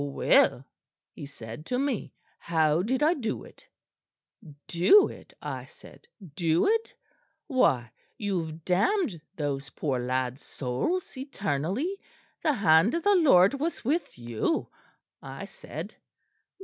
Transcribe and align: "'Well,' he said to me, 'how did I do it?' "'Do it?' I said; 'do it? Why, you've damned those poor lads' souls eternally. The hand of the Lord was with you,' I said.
"'Well,' 0.03 0.65
he 1.11 1.27
said 1.27 1.63
to 1.67 1.77
me, 1.77 2.15
'how 2.39 2.81
did 2.81 3.03
I 3.03 3.13
do 3.13 3.43
it?' 3.43 3.67
"'Do 4.65 5.07
it?' 5.09 5.35
I 5.43 5.65
said; 5.65 6.07
'do 6.35 6.65
it? 6.65 6.95
Why, 7.45 7.91
you've 8.17 8.65
damned 8.65 9.21
those 9.35 9.69
poor 9.69 9.99
lads' 9.99 10.43
souls 10.43 11.15
eternally. 11.15 11.99
The 12.41 12.53
hand 12.53 12.95
of 12.95 13.03
the 13.03 13.13
Lord 13.13 13.59
was 13.59 13.85
with 13.85 14.17
you,' 14.17 14.69
I 15.21 15.45
said. 15.45 15.93